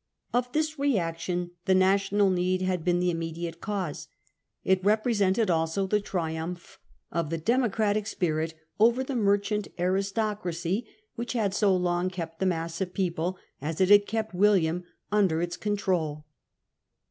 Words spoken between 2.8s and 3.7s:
been the im mediate